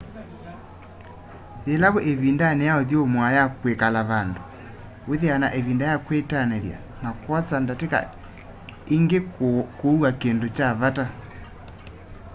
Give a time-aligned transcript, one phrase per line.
[1.65, 4.41] yĩla wĩ ĩvindanĩ ya ũthũmũa ya kwĩkala vandũ
[5.07, 7.97] wĩthĩawa na ĩvinda ya kwĩtanĩthya na kwosa ndatĩka
[8.95, 9.19] ingĩ
[9.79, 11.05] kũua kĩndũ kya vata